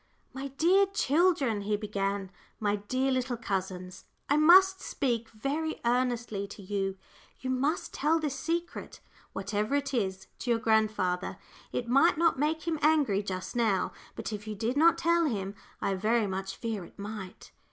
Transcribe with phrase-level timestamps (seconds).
[0.33, 6.63] "My dear children," he began, "my dear little cousins, I must speak very earnestly to
[6.63, 6.97] you.
[7.39, 8.99] You must tell this secret,
[9.33, 11.37] whatever it is, to your grandfather.
[11.71, 15.53] It might not make him angry just now, but if you did not tell him,
[15.81, 17.51] I very much fear it might."